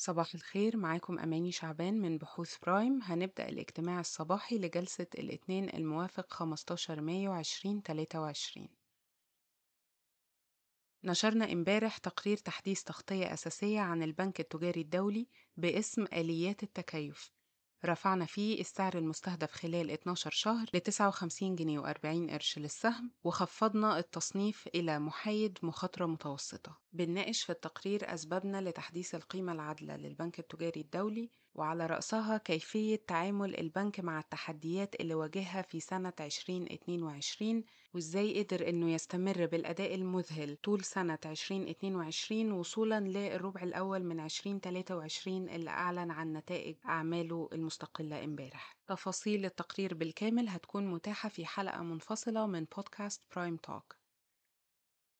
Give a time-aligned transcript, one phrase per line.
[0.00, 3.00] صباح الخير معاكم أماني شعبان من بحوث برايم.
[3.02, 8.68] هنبدأ الاجتماع الصباحي لجلسة الاثنين الموافق 15 مايو 2023
[11.04, 17.32] نشرنا امبارح تقرير تحديث تغطية أساسية عن البنك التجاري الدولي باسم آليات التكيف.
[17.84, 24.68] رفعنا فيه السعر المستهدف خلال 12 شهر ل 59 جنيه و40 قرش للسهم وخفضنا التصنيف
[24.74, 26.78] إلى محايد مخاطرة متوسطة.
[26.98, 34.00] بنناقش في التقرير أسبابنا لتحديث القيمة العادلة للبنك التجاري الدولي وعلى رأسها كيفية تعامل البنك
[34.00, 41.18] مع التحديات اللي واجهها في سنة 2022 وإزاي قدر إنه يستمر بالأداء المذهل طول سنة
[41.26, 48.76] 2022 وصولا للربع الأول من 2023 اللي أعلن عن نتائج أعماله المستقلة امبارح.
[48.86, 54.07] تفاصيل التقرير بالكامل هتكون متاحة في حلقة منفصلة من بودكاست Prime Talk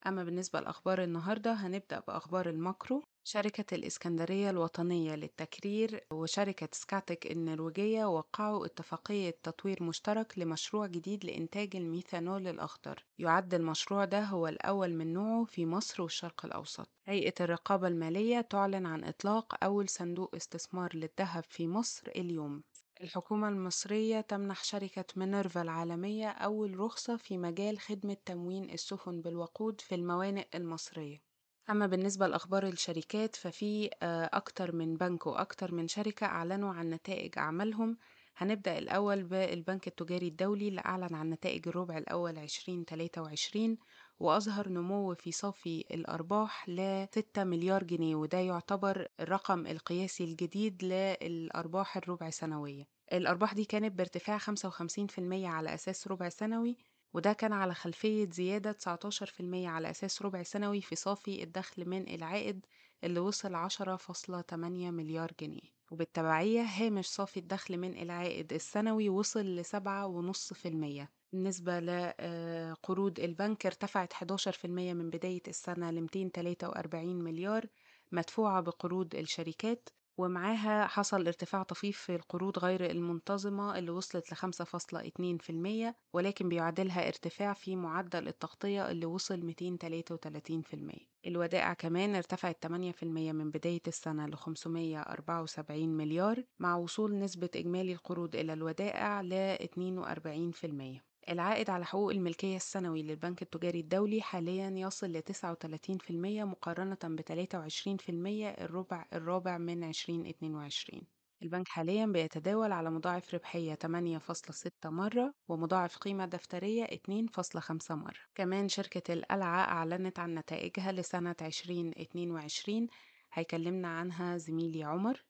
[0.07, 3.02] أما بالنسبة لأخبار النهاردة هنبدأ بأخبار ال macro.
[3.25, 12.46] شركة الإسكندرية الوطنية للتكرير وشركة سكاتك النرويجية وقعوا اتفاقية تطوير مشترك لمشروع جديد لإنتاج الميثانول
[12.49, 13.05] الأخضر.
[13.18, 16.88] يعد المشروع ده هو الأول من نوعه في مصر والشرق الأوسط.
[17.07, 22.62] هيئة الرقابة المالية تعلن عن إطلاق أول صندوق استثمار للذهب في مصر اليوم.
[23.01, 29.95] الحكومة المصرية تمنح شركة مينيرفا العالمية أول رخصة في مجال خدمة تموين السفن بالوقود في
[29.95, 31.23] الموانئ المصرية.
[31.71, 33.90] أما بالنسبة لأخبار الشركات ففي
[34.32, 37.99] أكتر من بنك وأكتر من شركة أعلنوا عن نتائج أعمالهم.
[38.37, 43.79] هنبدأ الأول بالبنك التجاري الدولي اللي أعلن عن نتائج الربع الأول 2023
[44.21, 51.97] وأظهر نمو في صافي الأرباح ل 6 مليار جنيه وده يعتبر الرقم القياسي الجديد للأرباح
[51.97, 52.89] الربع سنوية.
[53.13, 56.77] الأرباح دي كانت بارتفاع 55% على أساس ربع سنوي
[57.15, 62.66] وده كان على خلفية زيادة 19% على أساس ربع سنوي في صافي الدخل من العائد
[63.05, 65.71] اللي وصل 10.8 مليار جنيه.
[65.91, 71.18] وبالتبعية هامش صافي الدخل من العائد السنوي وصل لسبعة ونص في المية.
[71.33, 77.66] بالنسبة لقروض البنك ارتفعت 11% من بداية السنة ل 243 مليار
[78.12, 85.94] مدفوعة بقروض الشركات ومعاها حصل ارتفاع طفيف في القروض غير المنتظمة اللي وصلت ل 5.2%
[86.12, 92.71] ولكن بيعادلها ارتفاع في معدل التغطية اللي وصل 233% الودائع كمان ارتفعت 8%
[93.03, 101.08] من بداية السنة ل 574 مليار مع وصول نسبة إجمالي القروض إلى الودائع ل 42%
[101.28, 106.11] العائد على حقوق الملكية السنوي للبنك التجاري الدولي حاليا يصل ل 39%
[106.44, 111.03] مقارنة ب 23% الربع الرابع من 2022
[111.43, 118.19] البنك حاليا بيتداول على مضاعف ربحية 8.6 مرة ومضاعف قيمة دفترية 2.5 مرة.
[118.34, 122.87] كمان شركة القلعة أعلنت عن نتائجها لسنة 2022
[123.33, 125.25] هيكلمنا عنها زميلي عمر.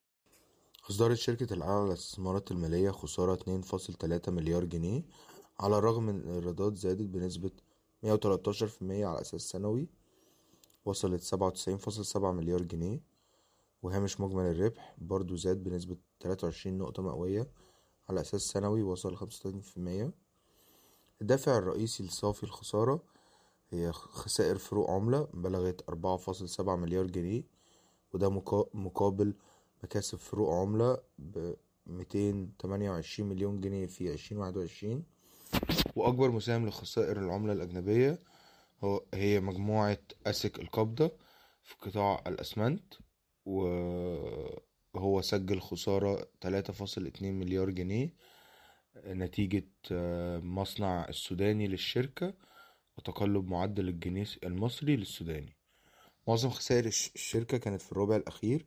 [0.91, 5.03] أصدرت شركة القلعة للاستثمارات المالية خسارة 2.3 مليار جنيه
[5.61, 7.51] على الرغم من الإيرادات زادت بنسبة
[8.05, 8.07] 113%
[8.83, 9.89] على أساس سنوي
[10.85, 11.35] وصلت
[12.15, 13.01] 97.7 مليار جنيه
[13.83, 17.51] وهامش مجمل الربح برضو زاد بنسبة 23 نقطة مئوية
[18.09, 20.11] على أساس سنوي وصل 35%
[21.21, 23.03] الدافع الرئيسي لصافي الخسارة
[23.71, 27.43] هي خسائر فروق عملة بلغت 4.7 مليار جنيه
[28.13, 28.31] وده
[28.75, 29.35] مقابل
[29.83, 31.55] مكاسب فروق عملة ب
[31.87, 35.05] 228 مليون جنيه في 2021
[35.99, 38.19] وأكبر مساهم لخسائر العملة الأجنبية
[38.85, 41.11] هو هي مجموعة أسك القبضة
[41.63, 42.95] في قطاع الأسمنت
[43.45, 48.15] وهو سجل خسارة 3.2 مليار جنيه
[49.07, 49.69] نتيجة
[50.41, 52.35] مصنع السوداني للشركة
[52.99, 55.57] وتقلب معدل الجنيه المصري للسوداني.
[56.29, 58.67] معظم خسائر الشركة كانت في الربع الأخير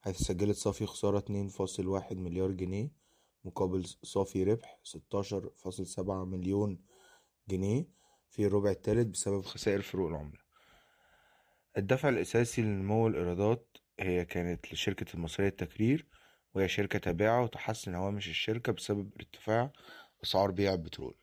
[0.00, 2.92] حيث سجلت صافي خسارة 2.1 مليار جنيه
[3.44, 6.78] مقابل صافي ربح 16.7 مليون
[7.48, 7.88] جنيه
[8.30, 10.38] في الربع الثالث بسبب خسائر فروق العملة.
[11.78, 16.06] الدفع الأساسي لنمو الإيرادات هي كانت لشركة المصرية التكرير
[16.54, 19.72] وهي شركة تابعة وتحسن هوامش الشركة بسبب ارتفاع
[20.24, 21.14] أسعار بيع البترول.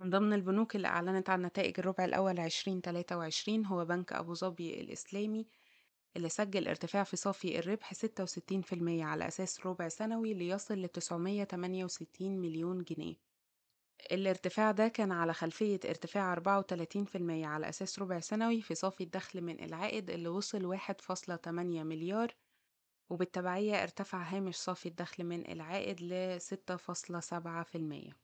[0.00, 5.46] من ضمن البنوك اللي أعلنت عن نتائج الربع الأول 2023 هو بنك أبو ظبي الإسلامي
[6.16, 8.06] اللي سجل ارتفاع في صافي الربح 66%
[8.82, 13.14] على أساس ربع سنوي ليصل ل 968 مليون جنيه.
[14.12, 16.36] الارتفاع ده كان على خلفية ارتفاع 34%
[17.30, 22.34] على أساس ربع سنوي في صافي الدخل من العائد اللي وصل 1.8 مليار
[23.10, 28.23] وبالتبعية ارتفع هامش صافي الدخل من العائد ل 6.7%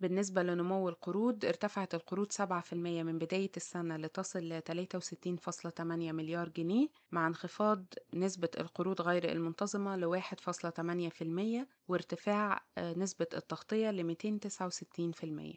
[0.00, 7.26] بالنسبة لنمو القروض ارتفعت القروض 7% من بداية السنة لتصل ل 63.8 مليار جنيه مع
[7.26, 7.84] انخفاض
[8.14, 14.16] نسبة القروض غير المنتظمة ل 1.8% وارتفاع نسبة التغطية ل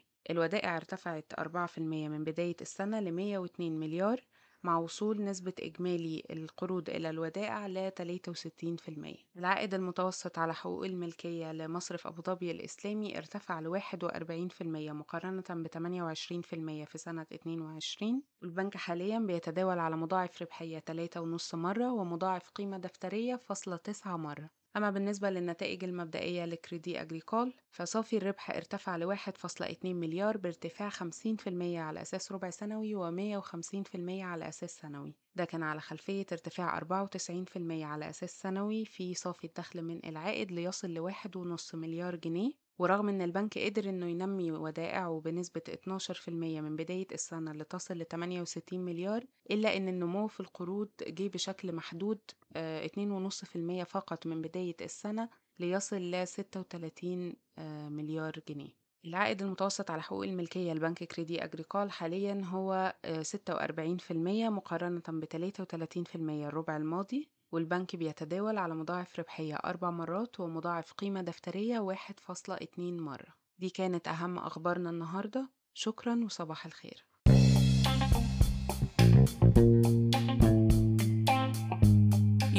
[0.30, 4.20] الودائع ارتفعت 4% من بداية السنة ل 102 مليار
[4.62, 9.16] مع وصول نسبة إجمالي القروض إلى الودائع ل 63%.
[9.36, 14.62] العائد المتوسط على حقوق الملكية لمصرف أبو ظبي الإسلامي ارتفع ل 41%
[14.92, 22.50] مقارنة ب 28% في سنة 22 والبنك حاليا بيتداول على مضاعف ربحية 3.5 مرة ومضاعف
[22.50, 29.04] قيمة دفترية فاصلة 9 مرة أما بالنسبة للنتائج المبدئية لكريدي أجريكول فصافي الربح ارتفع ل
[29.04, 35.16] 1.2 مليار بارتفاع 50% على أساس ربع سنوي و150% على أساس سنوي.
[35.34, 40.90] ده كان على خلفية ارتفاع 94% على أساس سنوي في صافي الدخل من العائد ليصل
[40.90, 42.69] لواحد ونص مليار جنيه.
[42.80, 48.80] ورغم إن البنك قدر إنه ينمي ودائعه بنسبة 12% من بداية السنة لتصل ل 68
[48.80, 52.18] مليار إلا إن النمو في القروض جه بشكل محدود
[52.56, 55.28] 2.5% فقط من بداية السنة
[55.58, 57.34] ليصل ل 36
[57.88, 58.70] مليار جنيه.
[59.04, 64.12] العائد المتوسط على حقوق الملكية لبنك كريدي أجريكول حاليا هو 46%
[64.50, 67.28] مقارنة ب 33% الربع الماضي.
[67.52, 73.34] والبنك بيتداول على مضاعف ربحية أربع مرات ومضاعف قيمة دفترية 1.2 مرة.
[73.58, 75.50] دي كانت أهم أخبارنا النهاردة.
[75.74, 77.06] شكرا وصباح الخير.